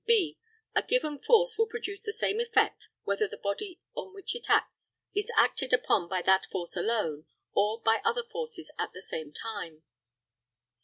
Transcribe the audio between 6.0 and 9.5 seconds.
by that force alone, or by other forces at the same